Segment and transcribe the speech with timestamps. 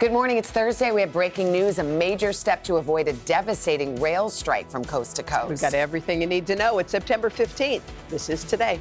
[0.00, 0.38] Good morning.
[0.38, 0.92] It's Thursday.
[0.92, 5.14] We have breaking news a major step to avoid a devastating rail strike from coast
[5.16, 5.50] to coast.
[5.50, 6.78] We've got everything you need to know.
[6.78, 7.82] It's September 15th.
[8.08, 8.80] This is today.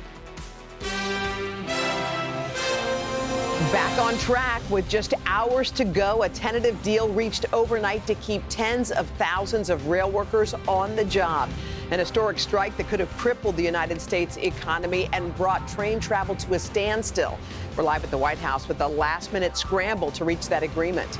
[3.73, 6.23] Back on track with just hours to go.
[6.23, 11.04] A tentative deal reached overnight to keep tens of thousands of rail workers on the
[11.04, 11.50] job.
[11.92, 16.34] An historic strike that could have crippled the United States economy and brought train travel
[16.36, 17.38] to a standstill.
[17.79, 21.17] We're live at the White House with a last minute scramble to reach that agreement.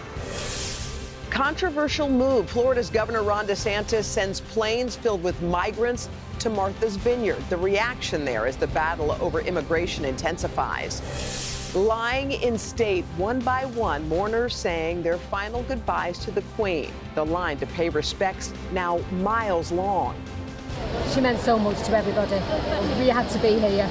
[1.30, 2.50] Controversial move.
[2.50, 7.42] Florida's Governor Ron DeSantis sends planes filled with migrants to Martha's Vineyard.
[7.50, 11.74] The reaction there as the battle over immigration intensifies.
[11.74, 16.92] Lying in state, one by one, mourners saying their final goodbyes to the Queen.
[17.16, 20.14] The line to pay respects now miles long.
[21.14, 22.36] She meant so much to everybody.
[23.00, 23.90] We had to be here.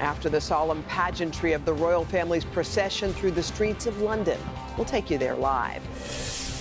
[0.00, 4.38] After the solemn pageantry of the royal family's procession through the streets of London,
[4.78, 5.82] we'll take you there live.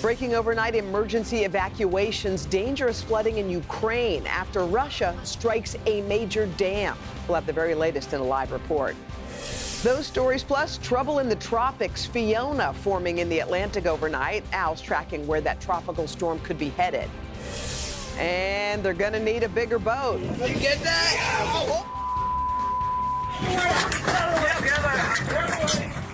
[0.02, 6.98] Breaking overnight emergency evacuations, dangerous flooding in Ukraine after Russia strikes a major dam.
[7.28, 8.94] We'll have the very latest in a live report.
[9.84, 12.06] Those stories plus trouble in the tropics.
[12.06, 14.44] Fiona forming in the Atlantic overnight.
[14.52, 17.10] Al's tracking where that tropical storm could be headed.
[18.18, 20.20] And they're going to need a bigger boat.
[20.20, 21.96] You get that?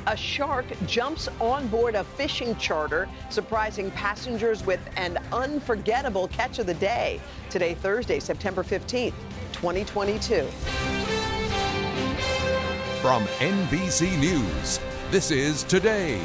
[0.07, 6.67] A shark jumps on board a fishing charter, surprising passengers with an unforgettable catch of
[6.67, 7.19] the day.
[7.49, 9.13] Today, Thursday, September 15th,
[9.51, 10.43] 2022.
[13.01, 14.79] From NBC News,
[15.09, 16.21] this is Today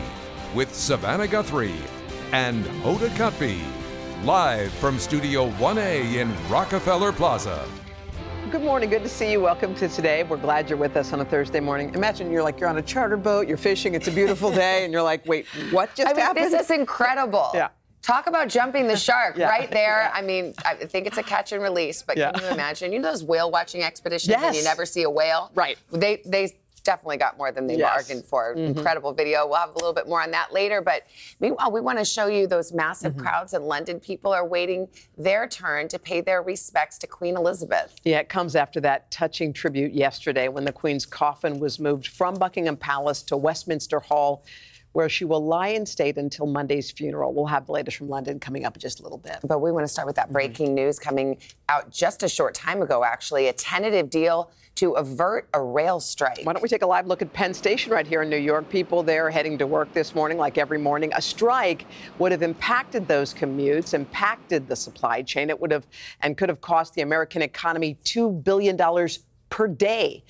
[0.54, 1.74] with Savannah Guthrie
[2.32, 3.60] and Hoda Kotb,
[4.24, 7.66] live from Studio 1A in Rockefeller Plaza.
[8.50, 8.90] Good morning.
[8.90, 9.40] Good to see you.
[9.40, 10.24] Welcome to today.
[10.24, 11.94] We're glad you're with us on a Thursday morning.
[11.94, 14.92] Imagine you're like you're on a charter boat, you're fishing, it's a beautiful day, and
[14.92, 16.52] you're like, wait, what just I mean, happened?
[16.52, 17.50] this is incredible.
[17.54, 17.68] Yeah.
[18.02, 19.48] Talk about jumping the shark Yeah.
[19.48, 20.10] right there.
[20.12, 22.32] I mean, I think it's a catch and release, but Yeah.
[22.32, 22.92] can you imagine?
[22.92, 25.52] You know those whale watching expeditions and you never see a whale?
[25.54, 25.78] Right.
[25.92, 27.90] They they definitely got more than they Yes.
[28.08, 28.54] bargained for.
[28.54, 28.76] Mhm.
[28.76, 29.46] Incredible video.
[29.46, 30.80] We'll have a little bit more on that later.
[30.80, 31.04] But
[31.38, 33.22] meanwhile, we want to show you those massive Mm-hmm.
[33.22, 34.00] crowds in London.
[34.00, 37.94] People are waiting their turn to pay their respects to Queen Elizabeth.
[38.04, 42.34] Yeah, it comes after that touching tribute yesterday when the Queen's coffin was moved from
[42.34, 44.42] Buckingham Palace to Westminster Hall,
[44.92, 47.32] where she will lie in state until Monday's funeral.
[47.32, 49.38] We'll have the latest from London coming up in just a little bit.
[49.44, 50.32] But we want to start with that mm-hmm.
[50.32, 53.48] breaking news coming out just a short time ago, actually.
[53.48, 56.40] A tentative deal to avert a rail strike.
[56.42, 58.68] Why don't we take a live look at Penn Station right here in New York?
[58.68, 61.12] People there heading to work this morning, like every morning.
[61.14, 61.86] A strike
[62.18, 65.50] would have impacted those commutes, impacted the supply chain.
[65.50, 65.86] It would have
[66.22, 68.78] and could have cost the American economy $2 billion
[69.50, 70.24] per day.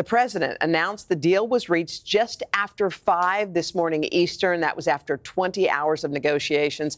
[0.00, 4.62] The president announced the deal was reached just after 5 this morning Eastern.
[4.62, 6.96] That was after 20 hours of negotiations.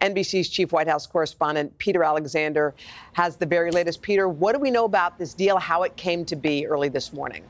[0.00, 2.72] NBC's chief White House correspondent Peter Alexander
[3.14, 4.02] has the very latest.
[4.02, 7.12] Peter, what do we know about this deal, how it came to be early this
[7.12, 7.42] morning?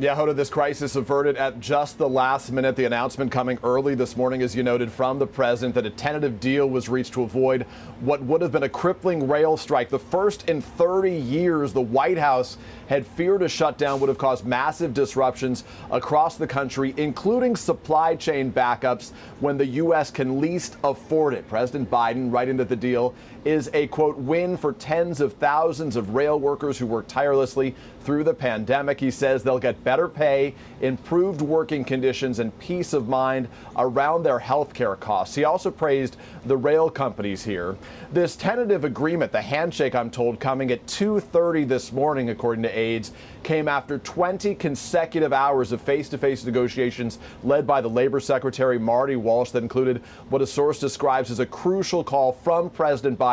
[0.00, 2.76] Yeah, Hoda, this crisis averted at just the last minute.
[2.76, 6.38] The announcement coming early this morning, as you noted, from the president that a tentative
[6.38, 7.62] deal was reached to avoid
[7.98, 9.88] what would have been a crippling rail strike.
[9.88, 14.46] The first in 30 years the White House had feared a shutdown would have caused
[14.46, 19.10] massive disruptions across the country, including supply chain backups
[19.40, 20.12] when the U.S.
[20.12, 21.48] can least afford it.
[21.48, 26.14] President Biden writing that the deal is a quote win for tens of thousands of
[26.14, 28.98] rail workers who worked tirelessly through the pandemic.
[28.98, 34.38] He says they'll get better pay, improved working conditions, and peace of mind around their
[34.38, 35.34] health care costs.
[35.34, 36.16] He also praised
[36.46, 37.76] the rail companies here.
[38.12, 43.12] This tentative agreement, the handshake, I'm told, coming at 2:30 this morning, according to aides,
[43.42, 49.50] came after 20 consecutive hours of face-to-face negotiations led by the Labor Secretary Marty Walsh
[49.50, 53.27] that included what a source describes as a crucial call from President Biden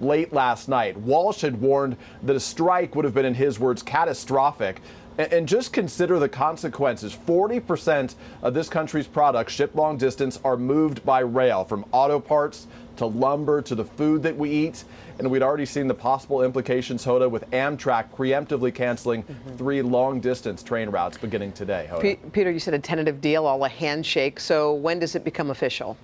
[0.00, 0.96] late last night.
[0.96, 4.80] Walsh had warned that a strike would have been, in his words, catastrophic.
[5.18, 7.14] And just consider the consequences.
[7.14, 12.66] 40% of this country's products shipped long distance are moved by rail, from auto parts
[12.96, 14.84] to lumber to the food that we eat.
[15.18, 19.56] And we'd already seen the possible implications, Hoda, with Amtrak preemptively canceling mm-hmm.
[19.56, 21.90] three long distance train routes beginning today.
[22.00, 24.40] P- Peter, you said a tentative deal, all a handshake.
[24.40, 25.98] So when does it become official?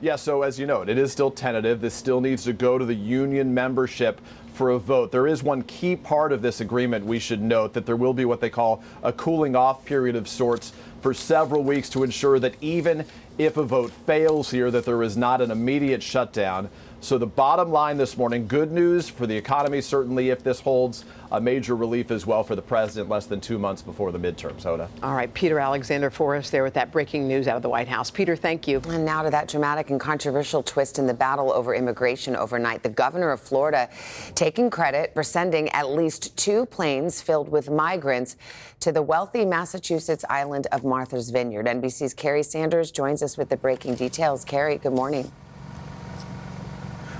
[0.00, 1.80] Yeah, so as you know, it is still tentative.
[1.80, 4.20] This still needs to go to the union membership
[4.54, 5.10] for a vote.
[5.10, 8.24] There is one key part of this agreement we should note that there will be
[8.24, 12.54] what they call a cooling off period of sorts for several weeks to ensure that
[12.60, 13.04] even
[13.38, 16.70] if a vote fails here that there is not an immediate shutdown.
[17.00, 21.04] So the bottom line this morning, good news for the economy, certainly if this holds
[21.30, 24.62] a major relief as well for the president less than two months before the midterms.
[24.62, 24.88] Hoda.
[25.02, 27.86] All right, Peter Alexander for us there with that breaking news out of the White
[27.86, 28.10] House.
[28.10, 28.82] Peter, thank you.
[28.88, 32.82] And now to that dramatic and controversial twist in the battle over immigration overnight.
[32.82, 33.88] The governor of Florida
[34.34, 38.36] taking credit for sending at least two planes filled with migrants
[38.80, 41.66] to the wealthy Massachusetts island of Martha's Vineyard.
[41.66, 44.44] NBC's Kerry Sanders joins us with the breaking details.
[44.44, 45.30] Kerry, good morning.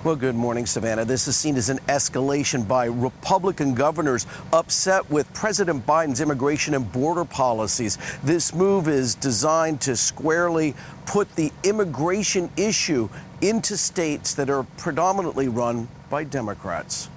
[0.04, 1.04] Well, good morning, Savannah.
[1.04, 6.90] This is seen as an escalation by Republican governors upset with President Biden's immigration and
[6.92, 7.98] border policies.
[8.22, 13.08] This move is designed to squarely put the immigration issue
[13.40, 17.10] into states that are predominantly run by Democrats.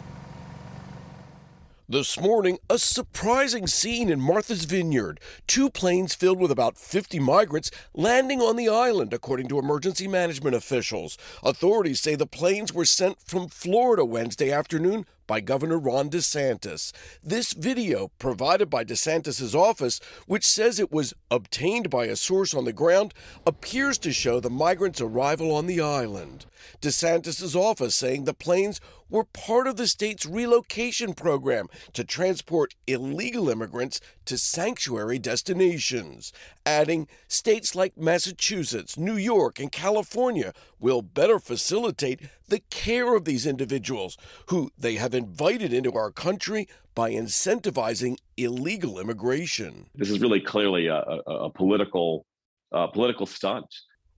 [1.91, 5.19] This morning, a surprising scene in Martha's Vineyard.
[5.45, 10.55] Two planes filled with about 50 migrants landing on the island, according to emergency management
[10.55, 11.17] officials.
[11.43, 16.91] Authorities say the planes were sent from Florida Wednesday afternoon by Governor Ron DeSantis.
[17.23, 22.65] This video, provided by DeSantis' office, which says it was obtained by a source on
[22.65, 23.13] the ground,
[23.45, 26.45] appears to show the migrants' arrival on the island.
[26.81, 28.79] DeSantis' office saying the planes
[29.09, 33.99] were part of the state's relocation program to transport illegal immigrants
[34.31, 36.31] to sanctuary destinations,
[36.65, 43.45] adding states like Massachusetts, New York, and California will better facilitate the care of these
[43.45, 49.87] individuals who they have invited into our country by incentivizing illegal immigration.
[49.95, 52.25] This is really clearly a, a, a political
[52.71, 53.67] uh, political stunt.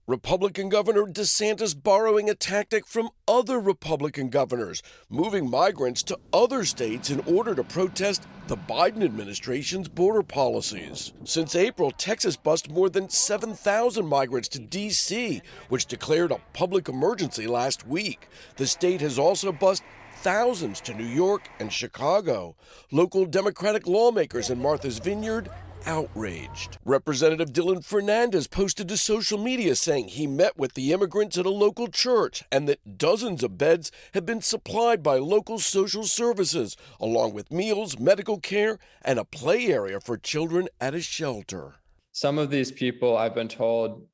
[0.06, 7.08] Republican Governor DeSantis borrowing a tactic from other Republican governors, moving migrants to other states
[7.08, 11.14] in order to protest the Biden administration's border policies.
[11.24, 15.40] Since April, Texas bussed more than 7,000 migrants to D.C.,
[15.70, 18.28] which declared a public emergency last week.
[18.56, 19.84] The state has also bussed
[20.16, 22.56] thousands to New York and Chicago.
[22.92, 25.48] Local Democratic lawmakers in Martha's Vineyard
[25.86, 26.78] outraged.
[26.84, 31.50] Representative Dylan Fernandez posted to social media saying he met with the immigrants at a
[31.50, 37.34] local church and that dozens of beds have been supplied by local social services, along
[37.34, 41.74] with meals, medical care, and a play area for children at a shelter.
[42.12, 44.06] Some of these people, I've been told,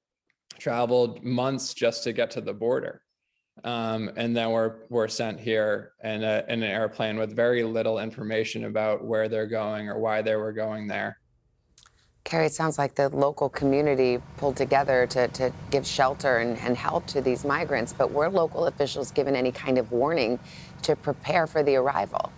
[0.58, 3.02] traveled months just to get to the border.
[3.64, 7.98] Um, and then we're, we're sent here in, a, in an airplane with very little
[7.98, 11.19] information about where they're going or why they were going there.
[12.24, 16.76] Kerry, it sounds like the local community pulled together to, to give shelter and, and
[16.76, 20.38] help to these migrants, but were local officials given any kind of warning
[20.82, 22.30] to prepare for the arrival?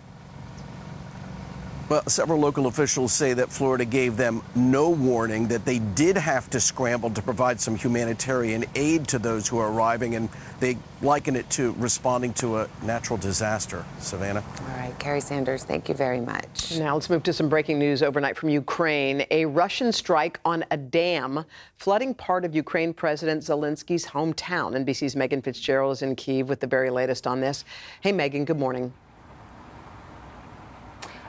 [1.89, 6.49] Well, several local officials say that Florida gave them no warning, that they did have
[6.51, 10.29] to scramble to provide some humanitarian aid to those who are arriving, and
[10.61, 13.83] they liken it to responding to a natural disaster.
[13.99, 14.41] Savannah?
[14.61, 16.77] All right, Kerry Sanders, thank you very much.
[16.77, 19.25] Now let's move to some breaking news overnight from Ukraine.
[19.29, 21.43] A Russian strike on a dam
[21.75, 24.71] flooding part of Ukraine President Zelensky's hometown.
[24.85, 27.65] NBC's Megan Fitzgerald is in Kiev with the very latest on this.
[27.99, 28.93] Hey, Megan, good morning.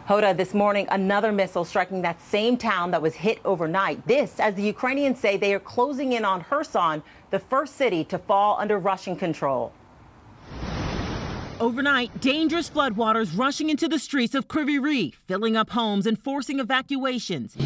[0.06, 4.06] Hoda, this morning, another missile striking that same town that was hit overnight.
[4.06, 8.18] This, as the Ukrainians say, they are closing in on Kherson, the first city to
[8.18, 9.72] fall under Russian control.
[11.58, 16.60] Overnight, dangerous floodwaters rushing into the streets of Kryvyi Rih, filling up homes and forcing
[16.60, 17.56] evacuations.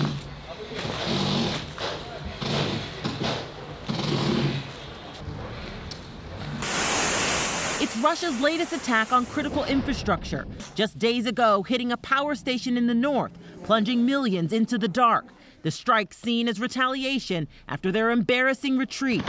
[8.02, 12.94] Russia's latest attack on critical infrastructure, just days ago hitting a power station in the
[12.94, 13.32] north,
[13.64, 15.26] plunging millions into the dark.
[15.62, 19.24] The strike seen as retaliation after their embarrassing retreat.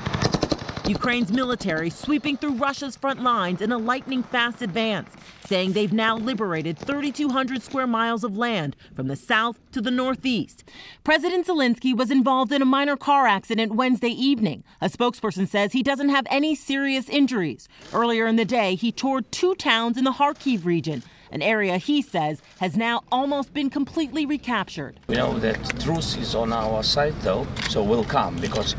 [0.90, 5.12] Ukraine's military sweeping through Russia's front lines in a lightning fast advance,
[5.46, 10.64] saying they've now liberated 3,200 square miles of land from the south to the northeast.
[11.04, 14.64] President Zelensky was involved in a minor car accident Wednesday evening.
[14.82, 17.70] A spokesperson says he doesn't have any serious injuries.
[17.94, 22.02] Earlier in the day, he toured two towns in the Kharkiv region an area he
[22.02, 25.00] says has now almost been completely recaptured.
[25.06, 28.76] We know that truth is on our side, though, so we'll come because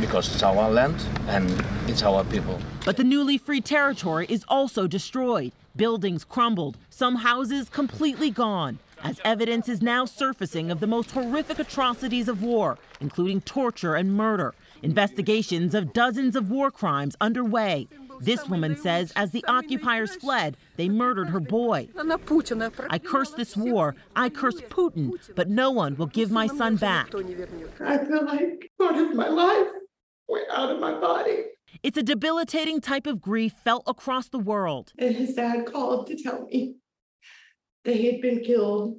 [0.00, 0.96] because it's our land
[1.28, 1.50] and
[1.88, 2.58] it's our people.
[2.84, 5.52] But the newly free territory is also destroyed.
[5.76, 11.58] Buildings crumbled, some houses completely gone, as evidence is now surfacing of the most horrific
[11.58, 14.54] atrocities of war, including torture and murder.
[14.82, 17.88] Investigations of dozens of war crimes underway.
[18.20, 21.88] This woman says as the occupiers fled, they murdered her boy.
[22.88, 27.08] I curse this war, I curse Putin, but no one will give my son back.
[27.80, 29.68] I feel like part of my life
[30.28, 31.44] went out of my body.
[31.82, 34.92] It's a debilitating type of grief felt across the world.
[34.98, 36.76] And his dad called to tell me
[37.84, 38.98] that he had been killed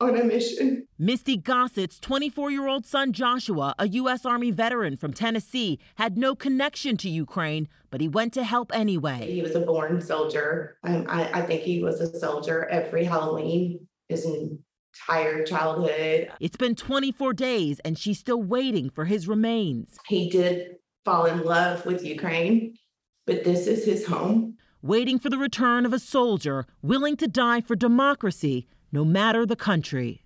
[0.00, 0.86] on a mission.
[0.98, 4.26] Misty Gossett's 24 year old son Joshua, a U.S.
[4.26, 9.32] Army veteran from Tennessee, had no connection to Ukraine, but he went to help anyway.
[9.32, 10.76] He was a born soldier.
[10.84, 14.26] Um, I, I think he was a soldier every Halloween his
[14.92, 16.30] entire childhood.
[16.40, 19.98] It's been 24 days, and she's still waiting for his remains.
[20.06, 22.74] He did fall in love with Ukraine,
[23.26, 24.56] but this is his home.
[24.82, 29.56] Waiting for the return of a soldier willing to die for democracy, no matter the
[29.56, 30.22] country.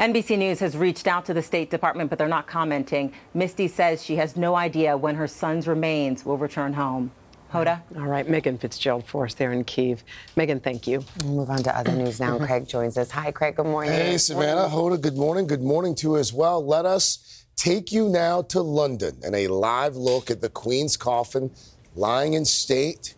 [0.00, 3.12] NBC News has reached out to the State Department, but they're not commenting.
[3.34, 7.12] Misty says she has no idea when her son's remains will return home.
[7.52, 7.82] Hoda?
[7.96, 10.02] All right, Megan Fitzgerald for us there in Kiev.
[10.36, 11.04] Megan, thank you.
[11.22, 12.36] We'll move on to other news now.
[12.36, 12.46] Mm-hmm.
[12.46, 13.10] Craig joins us.
[13.10, 13.56] Hi, Craig.
[13.56, 13.92] Good morning.
[13.92, 14.68] Hey, Savannah.
[14.68, 15.46] Hoda, good morning.
[15.46, 16.64] Good morning to you as well.
[16.64, 21.50] Let us take you now to London and a live look at the Queen's coffin
[21.94, 23.16] lying in state.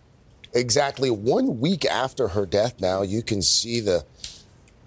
[0.52, 4.04] Exactly one week after her death now, you can see the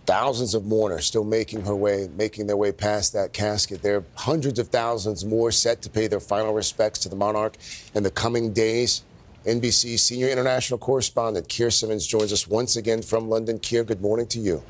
[0.06, 3.82] thousands of mourners still making her way, making their way past that casket.
[3.82, 7.58] There are hundreds of thousands more set to pay their final respects to the monarch
[7.94, 9.04] in the coming days.
[9.48, 13.60] NBC senior international correspondent Keir Simmons joins us once again from London.
[13.60, 14.62] Keir, good morning to you.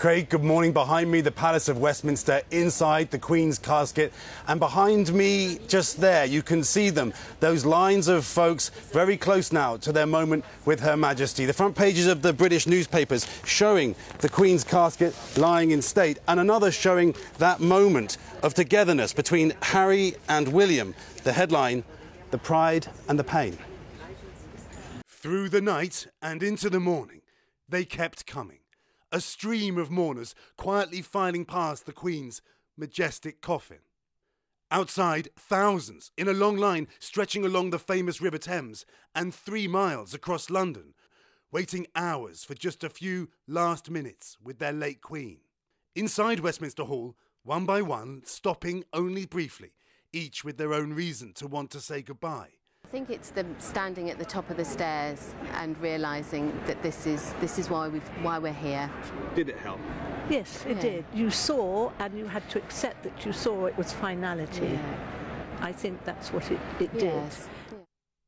[0.00, 0.72] Craig, good morning.
[0.72, 4.14] Behind me, the Palace of Westminster, inside the Queen's casket.
[4.48, 7.12] And behind me, just there, you can see them.
[7.40, 11.44] Those lines of folks very close now to their moment with Her Majesty.
[11.44, 16.40] The front pages of the British newspapers showing the Queen's casket lying in state, and
[16.40, 20.94] another showing that moment of togetherness between Harry and William.
[21.22, 21.84] The headline
[22.30, 23.58] The Pride and the Pain.
[25.06, 27.20] Through the night and into the morning,
[27.68, 28.60] they kept coming
[29.12, 32.40] a stream of mourners quietly filing past the Queen's
[32.76, 33.80] majestic coffin.
[34.70, 40.14] Outside, thousands in a long line stretching along the famous River Thames and three miles
[40.14, 40.94] across London,
[41.52, 45.40] waiting hours for just a few last minutes with their late Queen.
[45.94, 49.72] Inside Westminster Hall, one by one, stopping only briefly,
[50.12, 52.48] each with their own reason to want to say goodbye.
[52.84, 57.06] I think it's the standing at the top of the stairs and realizing that this
[57.06, 58.90] is this is why we why we're here.
[59.34, 59.78] Did it help?
[60.28, 60.82] Yes, it Yeah.
[60.82, 61.04] did.
[61.14, 64.66] You saw, and you had to accept that you saw it was finality.
[64.66, 64.98] Yeah.
[65.60, 67.48] I think that's what it, it Yes.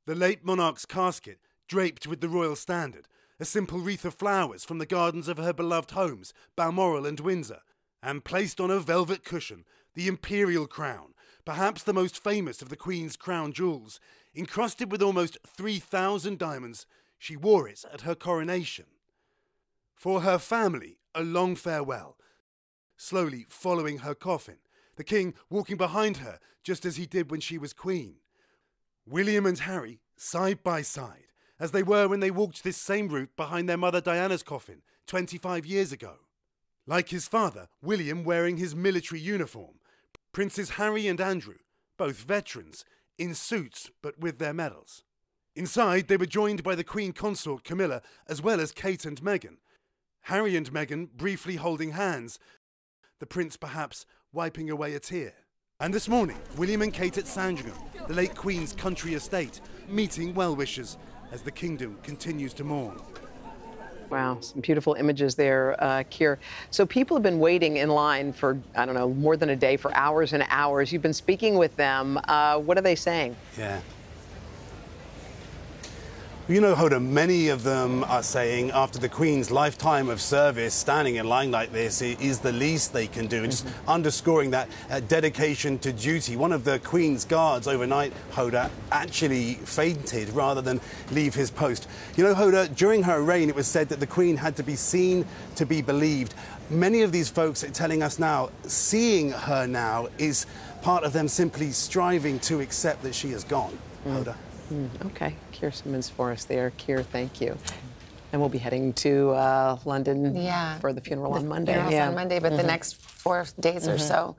[0.07, 3.09] The late monarch's casket, draped with the royal standard,
[3.41, 7.61] a simple wreath of flowers from the gardens of her beloved homes, Balmoral and Windsor,
[8.03, 11.12] and placed on a velvet cushion, the imperial crown,
[11.45, 14.01] perhaps the most famous of the Queen's crown jewels,
[14.35, 16.87] encrusted with almost 3,000 diamonds,
[17.19, 18.87] she wore it at her coronation.
[19.95, 22.17] For her family, a long farewell,
[22.97, 24.59] slowly following her coffin,
[24.97, 28.17] the king walking behind her just as he did when she was queen.
[29.07, 31.27] William and Harry, side by side,
[31.59, 35.67] as they were when they walked this same route behind their mother Diana's coffin 25
[35.67, 36.15] years ago.
[36.87, 39.77] Like his father, William wearing his military uniform,
[40.33, 41.57] Princes Harry and Andrew,
[41.99, 42.87] both veterans,
[43.19, 45.05] in suits but with their medals.
[45.55, 49.59] Inside, they were joined by the Queen Consort Camilla as well as Kate and Meghan.
[50.23, 52.39] Harry and Meghan briefly holding hands,
[53.19, 55.35] the prince perhaps wiping away a tear.
[55.81, 57.77] And this morning, William and Kate at Sandringham,
[58.09, 60.97] the late Queen's country estate, meeting well wishers
[61.31, 62.99] as the kingdom continues to mourn.
[64.13, 66.39] Wow, some beautiful images there, uh, Keir.
[66.71, 69.79] So people have been waiting in line for, I don't know, more than a day,
[69.79, 70.93] for hours and hours.
[70.93, 72.21] You've been speaking with them.
[72.29, 73.35] Uh, what are they saying?
[73.57, 73.81] Yeah.
[76.53, 81.15] You know, Hoda, many of them are saying after the Queen's lifetime of service, standing
[81.15, 83.43] in line like this is the least they can do.
[83.43, 86.37] And just underscoring that uh, dedication to duty.
[86.37, 90.79] One of the Queen's guards overnight, Hoda, actually fainted rather than
[91.11, 91.89] leave his post.
[92.17, 94.77] You know, Hoda, during her reign, it was said that the Queen had to be
[94.77, 95.25] seen
[95.57, 96.35] to be believed.
[96.69, 100.45] Many of these folks are telling us now, seeing her now is
[100.83, 103.79] part of them simply striving to accept that she is gone.
[104.07, 104.37] Hoda.
[104.71, 106.71] Mm, okay, Keir Simmons for us there.
[106.77, 107.57] Keir, thank you.
[108.33, 110.77] And we'll be heading to uh, London Yeah.
[110.81, 111.75] for the funeral on Monday.
[111.75, 112.09] Funeral's yeah.
[112.09, 112.67] on Monday, but the Mhm.
[112.67, 114.01] next four days or Mhm.
[114.01, 114.37] so,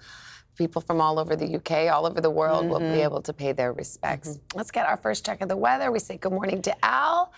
[0.58, 3.06] people from all over the UK, all over the world, will be Mhm.
[3.06, 4.38] able to pay their respects.
[4.54, 5.92] Let's get our first check of the weather.
[5.94, 7.32] We say good morning to Al.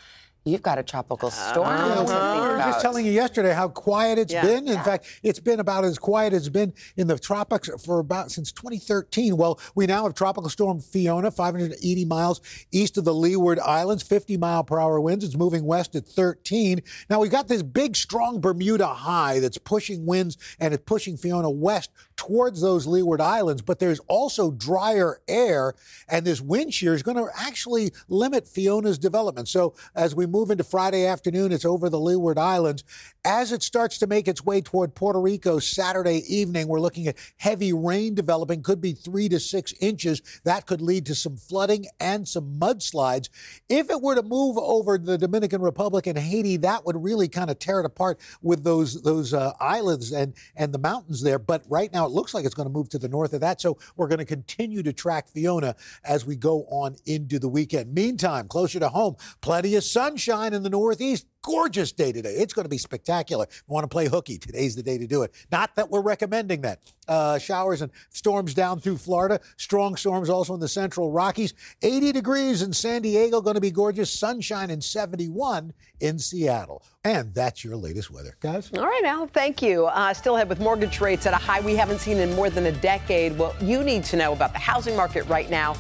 [0.48, 1.52] You've got a tropical uh-huh.
[1.54, 4.44] storm to think we were just telling you yesterday how quiet it's Yeah.
[4.44, 4.68] been.
[4.68, 4.84] In Yeah.
[4.84, 8.52] fact, it's been about as quiet as it's been in the tropics for about since
[8.52, 9.38] 2013.
[9.38, 14.38] Well, we now have tropical storm Fiona, 580 miles east of the Leeward Islands, 50
[14.38, 15.26] mile per hour winds.
[15.26, 16.84] It's moving west at 13.
[17.10, 21.50] Now we've got this big, strong Bermuda high that's pushing winds and it's pushing Fiona
[21.50, 23.62] west towards those Leeward Islands.
[23.62, 25.74] But there's also drier air,
[26.08, 29.48] and this wind shear is going to actually limit Fiona's development.
[29.48, 32.84] So as we move into Friday afternoon, it's over the Leeward Islands.
[33.24, 37.18] As it starts to make its way toward Puerto Rico Saturday evening, we're looking at
[37.38, 40.22] heavy rain developing, could be three to six inches.
[40.44, 43.30] That could lead to some flooding and some mudslides.
[43.68, 47.50] If it were to move over the Dominican Republic and Haiti, that would really kind
[47.50, 51.40] of tear it apart with those those uh, islands and and the mountains there.
[51.40, 53.62] But right now, it looks like it's going to move to the north of that.
[53.62, 57.94] So we're going to continue to track Fiona as we go on into the weekend.
[57.94, 61.26] Meantime, closer to home, plenty of sunshine in the northeast.
[61.44, 62.34] Gorgeous day today.
[62.34, 63.46] It's going to be spectacular.
[63.48, 65.32] If you want to play hooky, today's the day to do it.
[65.52, 66.80] Not that we're recommending that.
[67.08, 69.40] Uh, showers and storms down through Florida.
[69.58, 71.54] Strong storms also in the central Rockies.
[71.84, 74.12] 80 degrees in San Diego, going to be gorgeous.
[74.12, 76.84] Sunshine in 71 in Seattle.
[77.04, 78.72] And that's your latest weather, guys.
[78.76, 79.86] All right, Al, thank you.
[79.86, 82.66] Uh, still ahead with mortgage rates at a high we haven't seen in more than
[82.68, 83.38] a decade.
[83.38, 85.76] What you need to know about the housing market right now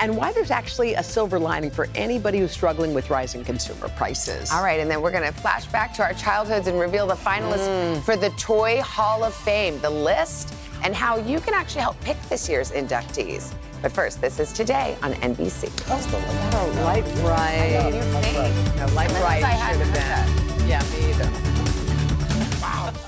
[0.00, 4.52] and why there's actually a silver lining for anybody who's struggling with rising consumer prices.
[4.52, 7.14] All right, and then we're going to flash back to our childhoods and reveal the
[7.16, 8.02] finalists Mm.
[8.04, 12.16] for the Toy Hall of Fame, the list, and how you can actually help pick
[12.28, 13.52] this year's inductees.
[13.82, 15.68] But first, this is today on NBC.
[15.90, 17.76] Oh, light bright.
[17.84, 18.34] I know, your face.
[18.76, 20.68] No, light Unless bright I should have heard been.
[20.68, 23.07] Yeah, me either.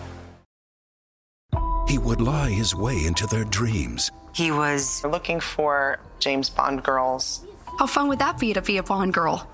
[1.91, 4.11] He would lie his way into their dreams.
[4.33, 7.45] He was looking for James Bond girls.
[7.79, 9.45] How fun would that be to be a Bond girl?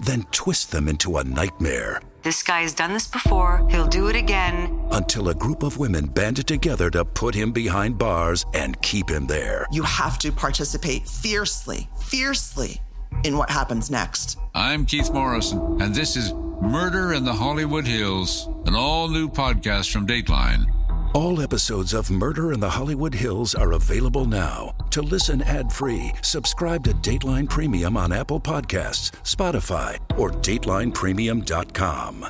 [0.00, 3.66] then twist them into a nightmare This guy has done this before.
[3.70, 4.78] He'll do it again.
[4.90, 9.28] until a group of women banded together to put him behind bars and keep him
[9.28, 9.64] there.
[9.70, 12.80] You have to participate fiercely, fiercely
[13.24, 14.38] in what happens next.
[14.56, 19.92] I'm Keith Morrison, and this is Murder in the Hollywood Hills, an all new podcast
[19.92, 20.66] from Dateline.
[21.14, 24.74] All episodes of Murder in the Hollywood Hills are available now.
[24.90, 32.26] To listen ad-free, subscribe to Dateline Premium on Apple Podcasts, Spotify, or datelinepremium.com.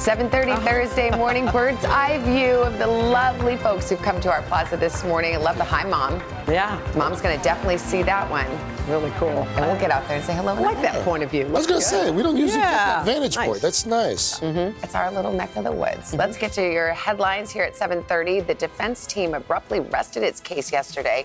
[0.00, 0.60] 7:30 uh-huh.
[0.66, 5.04] Thursday morning, bird's eye view of the lovely folks who've come to our plaza this
[5.04, 5.34] morning.
[5.34, 6.22] I love the hi, mom.
[6.48, 8.46] Yeah, mom's going to definitely see that one.
[8.90, 9.28] Really cool.
[9.28, 10.52] And we'll get out there and say hello.
[10.52, 11.46] I like that point of view.
[11.46, 13.46] I was going to say, we don't usually get that vantage Nice.
[13.48, 13.62] point.
[13.62, 14.40] That's nice.
[14.40, 14.82] Mm-hmm.
[14.82, 16.12] It's our little neck of the woods.
[16.12, 18.46] Let's get to your headlines here at 7:30.
[18.48, 21.24] The defense team abruptly rested its case yesterday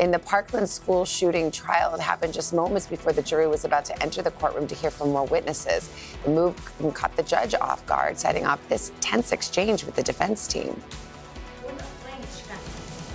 [0.00, 1.94] in the Parkland school shooting trial.
[1.94, 4.90] It happened just moments before the jury was about to enter the courtroom to hear
[4.90, 5.88] from more witnesses.
[6.24, 6.54] The move
[6.92, 10.78] caught the judge off guard, setting off this tense exchange with the defense team.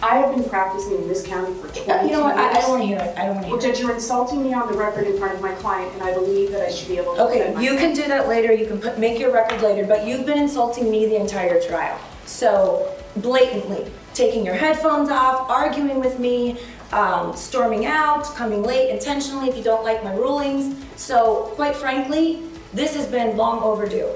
[0.04, 2.04] I have been practicing in this county for 20 years.
[2.12, 2.36] You know what?
[2.36, 3.18] I- I don't wanna hear it.
[3.18, 5.42] I don't wanna hear Well, Judge, you're insulting me on the record in front of
[5.42, 7.80] my client, and I believe that I should be able to Okay, you myself.
[7.80, 8.52] can do that later.
[8.52, 11.96] You can put, make your record later, but you've been insulting me the entire trial.
[12.26, 12.86] So
[13.16, 16.58] blatantly, taking your headphones off, arguing with me,
[16.92, 20.76] um, storming out, coming late intentionally if you don't like my rulings.
[20.98, 24.08] So quite frankly, this has been long overdue.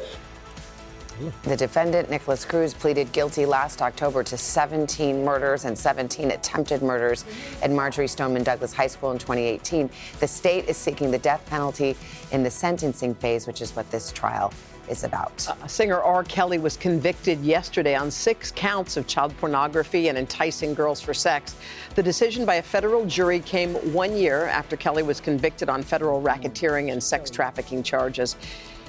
[1.44, 7.26] The defendant, Nicholas Cruz, pleaded guilty last October to 17 murders and 17 attempted murders
[7.62, 9.90] at Marjory Stoneman Douglas High School in 2018.
[10.20, 11.96] The state is seeking the death penalty
[12.32, 14.54] in the sentencing phase, which is what this trial
[14.90, 15.48] is about.
[15.50, 16.24] Uh, singer R.
[16.24, 21.56] Kelly was convicted yesterday on six counts of child pornography and enticing girls for sex.
[21.96, 26.22] The decision by a federal jury came one year after Kelly was convicted on federal
[26.22, 28.36] racketeering and sex trafficking charges.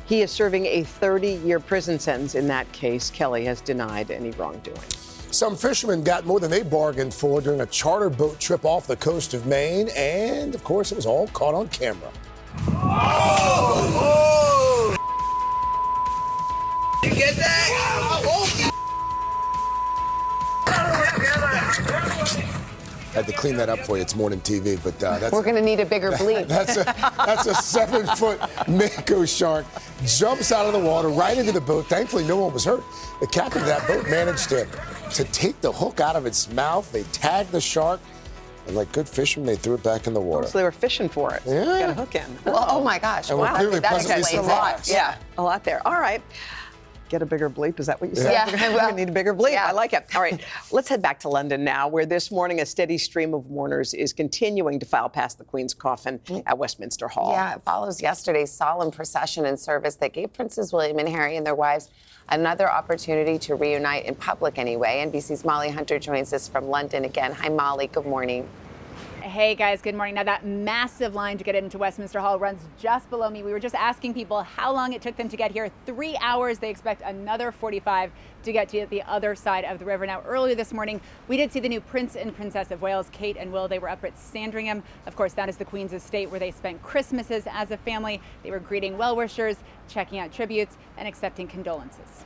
[0.08, 3.10] He is serving a 30 year prison sentence in that case.
[3.10, 4.80] Kelly has denied any wrongdoing.
[5.30, 8.96] Some fishermen got more than they bargained for during a charter boat trip off the
[8.96, 12.10] coast of Maine, and of course, it was all caught on camera.
[12.68, 14.96] Oh!
[14.96, 14.96] oh.
[17.04, 17.87] You get that?
[23.18, 24.02] Had to clean that up for you.
[24.02, 26.46] It's morning TV, but uh, that's We're going to need a bigger bleep.
[26.46, 29.66] that's a that's a seven foot mako shark
[30.06, 31.86] jumps out of the water right into the boat.
[31.86, 32.84] Thankfully, no one was hurt.
[33.18, 34.68] The captain of that boat managed to
[35.14, 36.92] to take the hook out of its mouth.
[36.92, 37.98] They tagged the shark,
[38.68, 40.46] and like good fishermen, they threw it back in the water.
[40.46, 41.42] So they were fishing for it.
[41.44, 41.64] Yeah.
[41.64, 42.38] Got a hook in.
[42.44, 43.30] Well, oh my gosh.
[43.30, 43.56] And we're wow.
[43.56, 44.48] clearly that pleasantly explains it.
[44.48, 44.88] surprised.
[44.88, 45.84] Yeah, a lot there.
[45.84, 46.22] All right.
[47.08, 47.80] Get a bigger bleep.
[47.80, 48.32] Is that what you said?
[48.32, 48.72] Yeah.
[48.72, 49.56] We're going to need a bigger bleep.
[49.56, 50.06] I like it.
[50.14, 50.40] All right.
[50.70, 54.12] Let's head back to London now, where this morning a steady stream of mourners is
[54.12, 56.42] continuing to file past the Queen's coffin mm.
[56.46, 57.32] at Westminster Hall.
[57.32, 61.46] Yeah, it follows yesterday's solemn procession and service that gave Princes William and Harry and
[61.46, 61.90] their wives
[62.30, 65.04] another opportunity to reunite in public anyway.
[65.06, 67.32] NBC's Molly Hunter joins us from London again.
[67.32, 67.86] Hi, Molly.
[67.86, 68.48] Good morning.
[69.28, 70.14] Hey guys, good morning.
[70.14, 73.42] Now that massive line to get into Westminster Hall runs just below me.
[73.42, 75.70] We were just asking people how long it took them to get here.
[75.84, 76.60] Three hours.
[76.60, 78.10] They expect another 45
[78.44, 80.06] to get to the other side of the river.
[80.06, 83.36] Now, earlier this morning, we did see the new Prince and Princess of Wales, Kate
[83.38, 83.68] and Will.
[83.68, 84.82] They were up at Sandringham.
[85.04, 88.22] Of course, that is the Queen's estate where they spent Christmases as a family.
[88.42, 92.24] They were greeting well wishers, checking out tributes, and accepting condolences.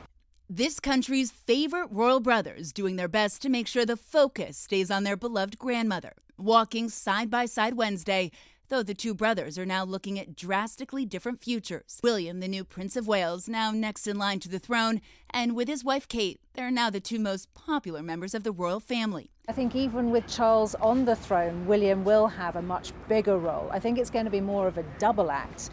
[0.49, 5.03] This country's favorite royal brothers doing their best to make sure the focus stays on
[5.03, 8.31] their beloved grandmother, walking side by side Wednesday,
[8.69, 11.99] though the two brothers are now looking at drastically different futures.
[12.03, 15.67] William, the new Prince of Wales, now next in line to the throne, and with
[15.67, 19.29] his wife Kate, they're now the two most popular members of the royal family.
[19.47, 23.69] I think even with Charles on the throne, William will have a much bigger role.
[23.71, 25.69] I think it's going to be more of a double act,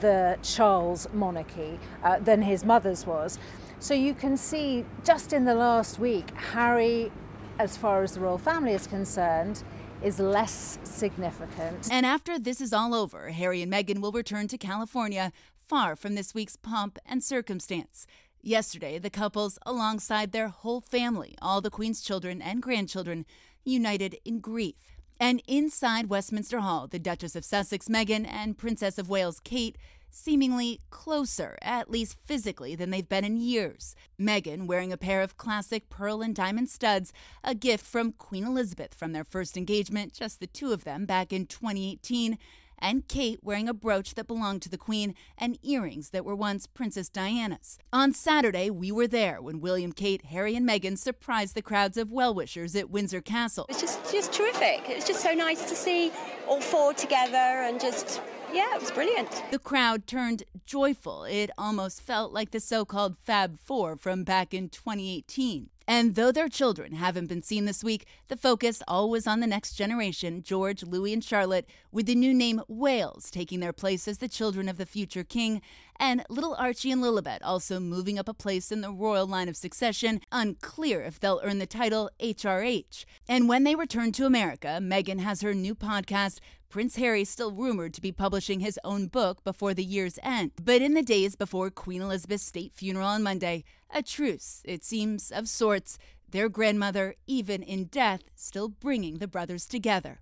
[0.00, 3.38] the Charles monarchy, uh, than his mother's was.
[3.78, 7.12] So you can see just in the last week, Harry,
[7.58, 9.62] as far as the royal family is concerned,
[10.04, 11.88] is less significant.
[11.90, 16.14] And after this is all over, Harry and Meghan will return to California, far from
[16.14, 18.06] this week's pomp and circumstance.
[18.42, 23.24] Yesterday, the couples, alongside their whole family, all the Queen's children and grandchildren,
[23.64, 24.92] united in grief.
[25.18, 29.78] And inside Westminster Hall, the Duchess of Sussex, Meghan, and Princess of Wales, Kate,
[30.14, 33.96] seemingly closer, at least physically, than they've been in years.
[34.18, 38.94] Meghan wearing a pair of classic pearl and diamond studs, a gift from Queen Elizabeth
[38.94, 42.38] from their first engagement, just the two of them back in 2018.
[42.78, 46.66] And Kate wearing a brooch that belonged to the Queen and earrings that were once
[46.66, 47.78] Princess Diana's.
[47.92, 52.12] On Saturday, we were there when William, Kate, Harry, and Meghan surprised the crowds of
[52.12, 53.66] well wishers at Windsor Castle.
[53.68, 54.88] It's just just terrific.
[54.88, 56.12] It's just so nice to see
[56.46, 58.20] all four together and just
[58.54, 59.42] yeah, it was brilliant.
[59.50, 61.24] The crowd turned joyful.
[61.24, 65.70] It almost felt like the so called Fab Four from back in 2018.
[65.86, 69.74] And though their children haven't been seen this week, the focus always on the next
[69.74, 74.28] generation George, Louis, and Charlotte, with the new name Wales taking their place as the
[74.28, 75.60] children of the future king,
[75.96, 79.56] and little Archie and Lilibet also moving up a place in the royal line of
[79.56, 83.04] succession, unclear if they'll earn the title HRH.
[83.28, 86.38] And when they return to America, Meghan has her new podcast.
[86.74, 90.50] Prince Harry still rumored to be publishing his own book before the year's end.
[90.60, 93.62] But in the days before Queen Elizabeth's state funeral on Monday,
[93.94, 99.66] a truce, it seems, of sorts, their grandmother, even in death, still bringing the brothers
[99.66, 100.18] together.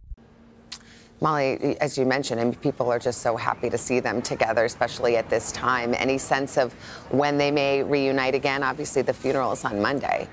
[1.22, 4.66] Molly, as you mentioned, I mean, people are just so happy to see them together,
[4.66, 5.94] especially at this time.
[5.94, 6.74] Any sense of
[7.08, 8.62] when they may reunite again?
[8.62, 10.28] Obviously, the funeral is on Monday.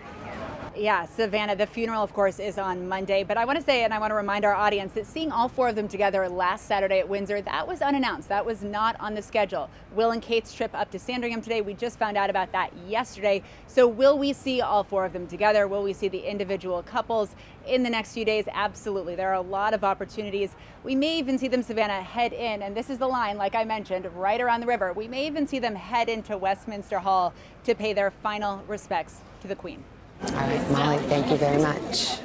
[0.79, 3.25] Yeah, Savannah, the funeral, of course, is on Monday.
[3.25, 5.49] But I want to say, and I want to remind our audience, that seeing all
[5.49, 8.29] four of them together last Saturday at Windsor, that was unannounced.
[8.29, 9.69] That was not on the schedule.
[9.93, 13.43] Will and Kate's trip up to Sandringham today, we just found out about that yesterday.
[13.67, 15.67] So, will we see all four of them together?
[15.67, 17.35] Will we see the individual couples
[17.67, 18.45] in the next few days?
[18.49, 19.15] Absolutely.
[19.15, 20.55] There are a lot of opportunities.
[20.85, 23.65] We may even see them, Savannah, head in, and this is the line, like I
[23.65, 24.93] mentioned, right around the river.
[24.93, 27.33] We may even see them head into Westminster Hall
[27.65, 29.83] to pay their final respects to the Queen.
[30.21, 32.17] All right, Molly, thank you very much.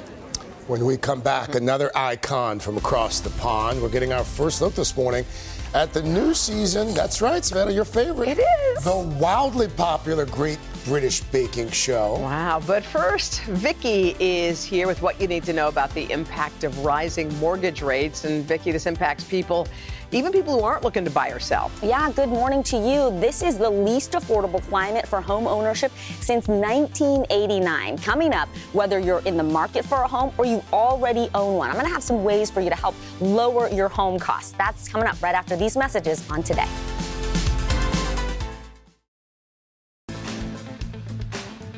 [0.67, 3.81] When we come back, another icon from across the pond.
[3.81, 5.25] We're getting our first look this morning
[5.73, 6.93] at the new season.
[6.93, 8.29] That's right, Savannah, your favorite.
[8.29, 8.83] It is.
[8.83, 12.17] The wildly popular Great British Baking Show.
[12.19, 12.61] Wow.
[12.65, 16.83] But first, Vicky is here with what you need to know about the impact of
[16.83, 18.25] rising mortgage rates.
[18.25, 19.67] And Vicky, this impacts people
[20.15, 21.69] even people who aren't looking to buy or sell.
[21.83, 23.19] Yeah, good morning to you.
[23.19, 27.97] This is the least affordable climate for home ownership since 1989.
[27.97, 31.69] Coming up, whether you're in the market for a home or you already own one,
[31.69, 34.53] I'm going to have some ways for you to help lower your home costs.
[34.57, 36.67] That's coming up right after these messages on today.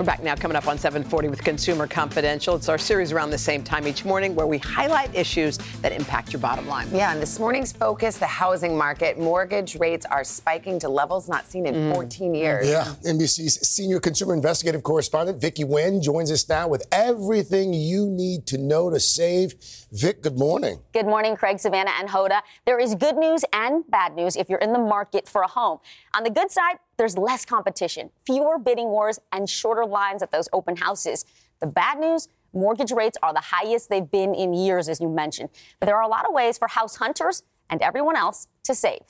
[0.07, 2.55] Back now coming up on 740 with Consumer Confidential.
[2.55, 6.31] It's our series around the same time each morning where we highlight issues that impact
[6.31, 6.87] your bottom line.
[6.95, 9.19] Yeah, and this morning's focus, the housing market.
[9.19, 11.93] Mortgage rates are spiking to levels not seen in mm.
[11.93, 12.69] 14 years.
[12.69, 18.47] Yeah, NBC's senior consumer investigative correspondent Vicky Nguyen joins us now with everything you need
[18.47, 19.55] to know to save.
[19.91, 20.79] Vic, good morning.
[20.93, 22.39] Good morning, Craig, Savannah, and Hoda.
[22.65, 25.79] There is good news and bad news if you're in the market for a home.
[26.15, 30.49] On the good side, there's less competition, fewer bidding wars, and shorter lines at those
[30.51, 31.25] open houses.
[31.59, 35.49] The bad news mortgage rates are the highest they've been in years, as you mentioned.
[35.79, 39.01] But there are a lot of ways for house hunters and everyone else to save.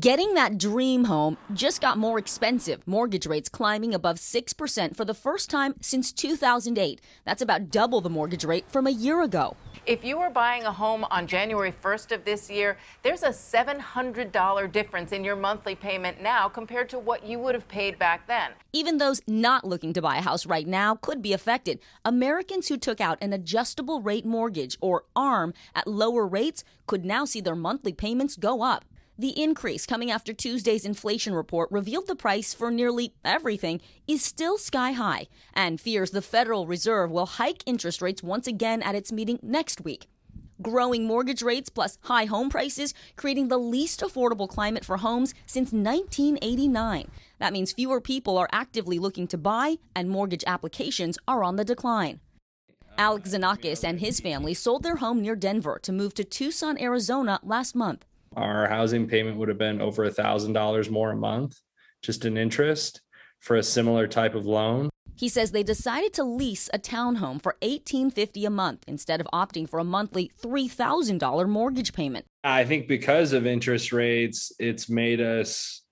[0.00, 2.80] Getting that dream home just got more expensive.
[2.88, 6.98] Mortgage rates climbing above 6% for the first time since 2008.
[7.26, 9.54] That's about double the mortgage rate from a year ago.
[9.84, 14.72] If you were buying a home on January 1st of this year, there's a $700
[14.72, 18.52] difference in your monthly payment now compared to what you would have paid back then.
[18.72, 21.78] Even those not looking to buy a house right now could be affected.
[22.02, 27.26] Americans who took out an adjustable rate mortgage or ARM at lower rates could now
[27.26, 28.86] see their monthly payments go up.
[29.18, 34.56] The increase coming after Tuesday's inflation report revealed the price for nearly everything is still
[34.56, 39.12] sky high and fears the Federal Reserve will hike interest rates once again at its
[39.12, 40.06] meeting next week.
[40.62, 45.72] Growing mortgage rates plus high home prices creating the least affordable climate for homes since
[45.72, 47.10] 1989.
[47.38, 51.64] That means fewer people are actively looking to buy and mortgage applications are on the
[51.64, 52.20] decline.
[52.96, 57.38] Alex Zanakis and his family sold their home near Denver to move to Tucson, Arizona
[57.42, 58.06] last month.
[58.36, 61.58] Our housing payment would have been over a thousand dollars more a month,
[62.02, 63.00] just in interest
[63.40, 64.88] for a similar type of loan.
[65.16, 69.68] He says they decided to lease a townhome for 1850 a month instead of opting
[69.68, 72.24] for a monthly $3,000 mortgage payment.
[72.42, 75.82] I think because of interest rates, it's made us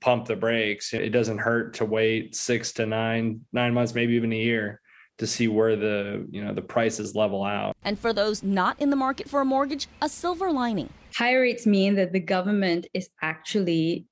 [0.00, 0.92] pump the brakes.
[0.92, 4.80] It doesn't hurt to wait 6 to 9 9 months, maybe even a year
[5.18, 7.76] to see where the, you know, the prices level out.
[7.84, 10.90] And for those not in the market for a mortgage, a silver lining.
[11.14, 14.06] Higher rates mean that the government is actually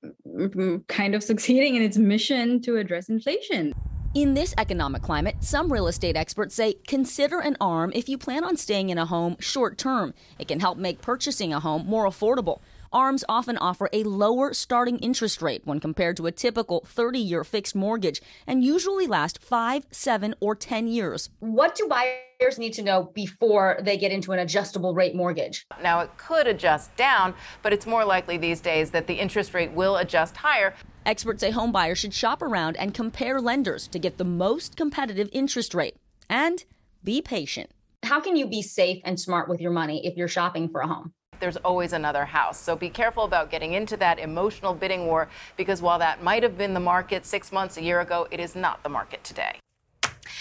[0.87, 3.73] kind of succeeding in its mission to address inflation.
[4.15, 8.45] In this economic climate, some real estate experts say consider an ARM if you plan
[8.45, 10.13] on staying in a home short term.
[10.39, 12.61] It can help make purchasing a home more affordable.
[12.95, 17.43] ARMs often offer a lower starting interest rate when compared to a typical 30 year
[17.43, 21.29] fixed mortgage and usually last 5, 7, or 10 years.
[21.41, 25.65] What do buyers need to know before they get into an adjustable rate mortgage?
[25.83, 29.73] Now, it could adjust down, but it's more likely these days that the interest rate
[29.73, 30.73] will adjust higher.
[31.05, 35.73] Experts say homebuyers should shop around and compare lenders to get the most competitive interest
[35.73, 35.97] rate.
[36.29, 36.63] And
[37.03, 37.71] be patient.
[38.03, 40.87] How can you be safe and smart with your money if you're shopping for a
[40.87, 41.11] home?
[41.39, 42.59] There's always another house.
[42.59, 46.57] So be careful about getting into that emotional bidding war because while that might have
[46.57, 49.59] been the market six months, a year ago, it is not the market today.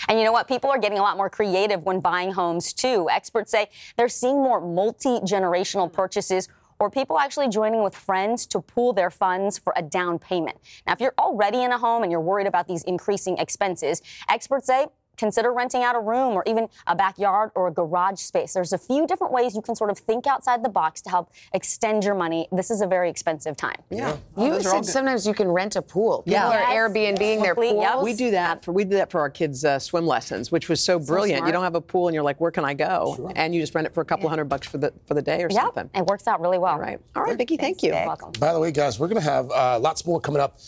[0.09, 0.48] And you know what?
[0.48, 3.09] People are getting a lot more creative when buying homes too.
[3.11, 8.61] Experts say they're seeing more multi generational purchases or people actually joining with friends to
[8.61, 10.59] pool their funds for a down payment.
[10.87, 14.66] Now, if you're already in a home and you're worried about these increasing expenses, experts
[14.66, 18.53] say consider renting out a room or even a backyard or a garage space.
[18.53, 21.33] There's a few different ways you can sort of think outside the box to help
[21.53, 22.48] extend your money.
[22.53, 23.81] This is a very expensive time.
[23.90, 24.16] Yeah.
[24.37, 24.44] yeah.
[24.44, 26.22] You said sometimes you can rent a pool.
[26.22, 26.48] People yeah.
[26.48, 27.18] are yes.
[27.18, 27.83] Airbnbing their pools.
[27.83, 28.03] Yep.
[28.03, 30.81] We do that for we do that for our kids' uh, swim lessons, which was
[30.81, 31.40] so brilliant.
[31.40, 33.14] So you don't have a pool and you're like, where can I go?
[33.16, 33.33] Sure.
[33.35, 34.31] And you just rent it for a couple yeah.
[34.31, 35.62] hundred bucks for the for the day or yep.
[35.62, 35.90] something.
[35.94, 36.72] It works out really well.
[36.72, 36.98] All right.
[37.14, 37.94] All right, Vicky, thank you.
[37.94, 38.33] You're welcome.
[38.38, 40.59] By the way, guys, we're going to have uh, lots more coming up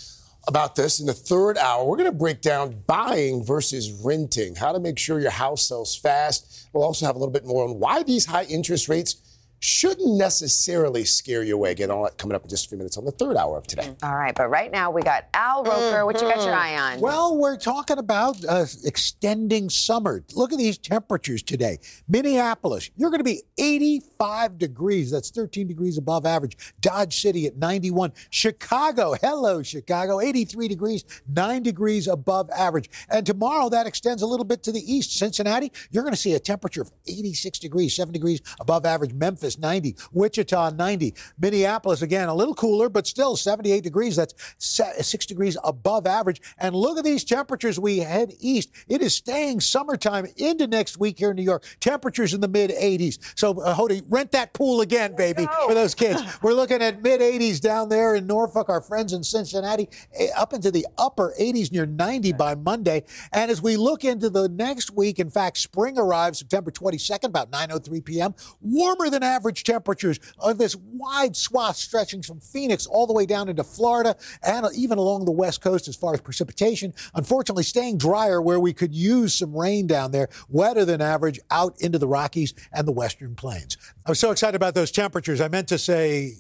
[0.47, 1.85] about this in the third hour.
[1.85, 5.97] We're going to break down buying versus renting, how to make sure your house sells
[5.97, 6.69] fast.
[6.73, 9.17] We'll also have a little bit more on why these high interest rates
[9.59, 11.73] shouldn't necessarily scare you away.
[11.73, 13.67] Again, all that coming up in just a few minutes on the third hour of
[13.67, 13.95] today.
[14.03, 16.05] All right, but right now we got Al Roker.
[16.05, 17.01] What you got your eye on?
[17.01, 20.25] Well, we're talking about uh, extending summer.
[20.35, 21.79] Look at these temperatures today.
[22.09, 25.11] Minneapolis, you're going to be 85 degrees.
[25.11, 26.57] That's 13 degrees above average.
[26.81, 28.13] Dodge City at 91.
[28.31, 32.91] Chicago, hello, Chicago, 83 degrees, 9 degrees above average.
[33.09, 35.17] And tomorrow that extends a little bit to the east.
[35.17, 39.13] Cincinnati, you're going to see a temperature of 86 degrees, 7 degrees above average.
[39.13, 39.97] Memphis, 90.
[40.13, 41.15] Wichita, 90.
[41.39, 44.17] Minneapolis, again, a little cooler, but still 78 degrees.
[44.17, 46.41] That's 6 degrees above average.
[46.59, 48.71] And look at these temperatures we head east.
[48.89, 51.65] It is staying summertime into next week here in New York.
[51.81, 53.19] Temperatures in the mid 80s.
[53.39, 56.23] So, uh, Hody, rent that pool again, baby, for those kids.
[56.43, 58.69] We're looking at mid 80s down there in Norfolk.
[58.69, 63.05] Our friends in Cincinnati, eh, up into the upper 80s, near 90 by Monday.
[63.33, 67.51] And as we look into the next week, in fact, spring arrives September 22nd, about
[67.51, 68.35] 9:03 p.m.
[68.61, 73.49] Warmer than average temperatures of this wide swath stretching from Phoenix all the way down
[73.49, 76.93] into Florida and even along the west coast as far as precipitation.
[77.15, 81.81] Unfortunately, staying drier where we could use some rain down there, wetter than average out
[81.81, 83.77] into the Rockies and the western plains.
[84.05, 85.41] I was so excited about those temperatures.
[85.41, 86.35] I meant to say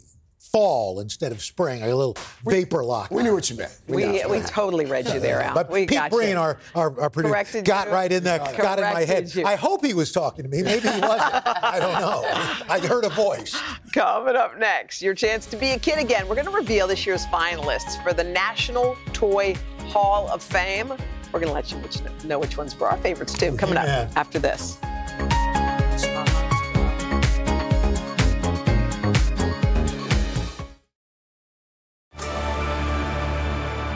[0.52, 1.82] fall instead of spring.
[1.82, 3.10] A little vapor lock.
[3.10, 3.78] We knew what you meant.
[3.88, 5.54] We, we, we totally read you there, Al.
[5.54, 6.36] But we Pete got Breen, you.
[6.38, 7.92] our, our, our producer, Corrected got you.
[7.92, 9.34] right in there, got in my head.
[9.34, 9.44] You.
[9.44, 10.62] I hope he was talking to me.
[10.62, 11.46] Maybe he wasn't.
[11.46, 12.22] I don't know.
[12.72, 13.60] I heard a voice.
[13.92, 16.28] Coming up next, your chance to be a kid again.
[16.28, 19.54] We're going to reveal this year's finalists for the National Toy
[19.88, 20.88] Hall of Fame.
[21.32, 23.56] We're going to let you know which ones were our favorites, too.
[23.56, 24.08] Coming Amen.
[24.08, 24.78] up after this.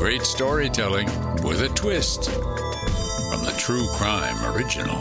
[0.00, 1.04] Great storytelling
[1.44, 4.96] with a twist from the True Crime Original.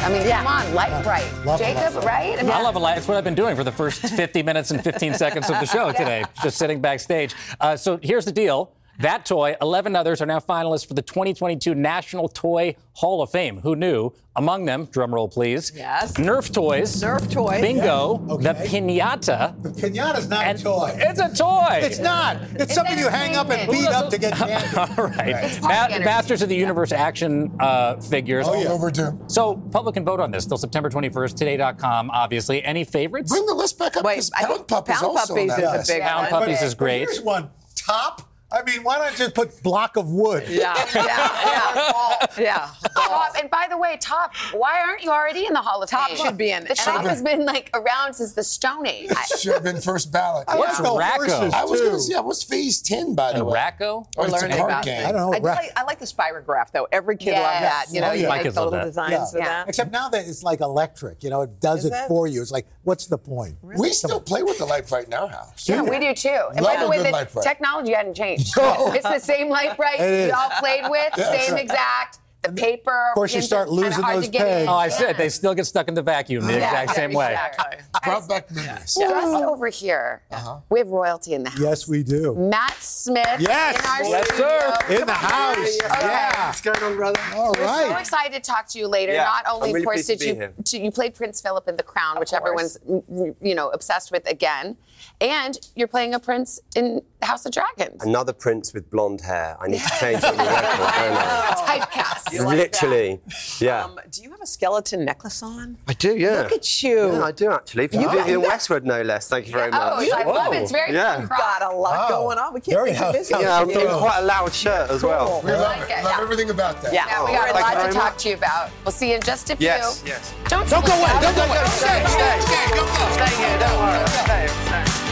[0.00, 1.46] I mean, come on, Lite-Brite.
[1.46, 2.36] Love Jacob, love right?
[2.36, 2.80] I mean, I love it.
[2.80, 5.66] That's what I've been doing for the first 50 minutes and 15 seconds of the
[5.66, 7.36] show today, just sitting backstage.
[7.60, 8.72] Uh, so here's the deal.
[9.00, 13.58] That toy, 11 others are now finalists for the 2022 National Toy Hall of Fame.
[13.60, 14.12] Who knew?
[14.36, 15.72] Among them, drum roll please.
[15.74, 16.12] Yes.
[16.12, 17.00] Nerf toys.
[17.02, 17.60] Nerf toys.
[17.60, 18.20] Bingo.
[18.40, 18.52] Yeah.
[18.52, 19.62] The pinata.
[19.62, 20.92] The pinata's not a toy.
[20.96, 21.80] It's a toy.
[21.82, 22.38] It's not.
[22.54, 24.76] It's, something you hang up and beat up to get candy.
[24.76, 25.44] All right.
[25.44, 28.46] It's Ma- Masters of the Universe action uh, figures.
[28.48, 28.68] Oh, yeah.
[28.70, 29.20] overdue.
[29.28, 31.34] So, public can vote on this till September 21st.
[31.36, 32.62] Today.com, obviously.
[32.64, 33.30] Any favorites?
[33.30, 34.04] Bring the list back up.
[34.04, 35.88] Wait, 'cause I Pound think Puppy's Pound also on Puppies that is a list.
[35.90, 36.30] big Pound one.
[36.30, 36.98] Puppies But- is but great.
[37.00, 37.50] Here's one.
[37.76, 38.22] Top.
[38.52, 40.44] I mean, why not just put block of wood?
[40.48, 42.26] Yeah, yeah, yeah.
[42.38, 42.70] yeah.
[42.94, 46.08] Top, and by the way, Top, why aren't you already in the Hall of Top
[46.08, 46.18] Fame?
[46.18, 46.62] should be in.
[46.64, 49.10] The Top I- has been like around since the Stone Age.
[49.10, 50.44] I- Should have been first ballot.
[50.46, 53.38] I like the horses, I was going to say, I was phase 10, by the
[53.38, 53.54] And way.
[53.54, 53.84] Racco?
[53.84, 55.04] Oh, We're it's learning card about game.
[55.06, 55.32] I don't know.
[55.36, 56.86] I, do like, I like the spirograph though.
[56.92, 57.42] Every kid Yes.
[57.42, 57.86] loved that.
[57.94, 58.28] You know, Oh, you yeah.
[58.28, 58.90] My like kids the love little that.
[58.90, 59.40] designs Yeah.
[59.40, 59.68] of that.
[59.68, 62.06] Except now that it's like electric, you know, it does it, it?
[62.06, 62.40] for you.
[62.40, 63.56] It's like, what's the point?
[63.62, 65.68] We still play with the Lite-Brite in our house.
[65.68, 66.28] Yeah, we do too.
[66.54, 67.44] And by the a way, good the Lite-Brite.
[67.44, 68.33] technology hadn't changed.
[68.94, 72.18] It's the same Lite-Brite we all played with, Yeah, same exact.
[72.44, 73.08] The paper.
[73.10, 74.46] Of course, you start losing those to get in.
[74.48, 74.68] pegs.
[74.68, 77.32] Oh, I said they still get stuck in the vacuum the Yeah, exact same way.
[77.32, 77.78] Exactly.
[78.04, 78.94] Brought back memories.
[78.94, 80.58] Just over here, Uh-huh.
[80.68, 81.58] we have royalty in the house.
[81.60, 82.34] Yes, we do.
[82.34, 83.78] Matt Smith Yes.
[83.78, 84.46] in our Yes, studio.
[84.48, 84.76] sir.
[84.90, 85.78] In Come the on, house.
[85.82, 85.92] Matt.
[85.98, 86.06] Okay.
[86.06, 86.46] Yeah.
[86.48, 87.20] What's going on, brother?
[87.34, 89.12] All We're so excited to talk to you later.
[89.14, 91.76] Yeah, Not only, really of course, did to you to, you played Prince Philip in
[91.76, 92.40] The Crown, which course.
[92.40, 94.76] everyone's you know obsessed with again,
[95.20, 98.02] and you're playing a prince in House of Dragons.
[98.04, 99.56] Another prince with blonde hair.
[99.60, 101.16] I need to change on the record.
[101.58, 102.32] Typecast.
[102.34, 103.20] You like Literally.
[103.60, 103.84] Yeah.
[103.84, 105.76] Um, do you have a skeleton necklace on?
[105.88, 106.42] I do, yeah.
[106.42, 107.12] Look at you.
[107.12, 107.88] Yeah, I do actually.
[107.88, 109.28] For You- Vivienne you- Westwood, no less.
[109.28, 109.80] Thank you very much.
[109.82, 110.62] Oh, I love it.
[110.62, 111.20] It's very yeah.
[111.20, 112.18] You've got a lot Wow.
[112.20, 112.54] going on.
[112.54, 113.34] We can't Very make you house- busy.
[113.40, 115.40] Yeah, I'm in quite a loud shirt as well.
[115.44, 116.04] We love it.
[116.04, 116.92] Love everything about that.
[116.92, 118.22] Yeah, we got a thank you lot to talk much.
[118.22, 118.70] to you about.
[118.84, 119.66] We'll see you in just a few.
[119.66, 120.32] Yes, yes.
[120.48, 121.10] Don't, Don't go away.
[121.20, 121.64] Don't go away.
[121.66, 122.68] Stay, stay, stay.
[122.76, 123.12] Go, go.
[123.12, 124.06] Stay here, don't worry.
[124.08, 125.03] Stay, stay.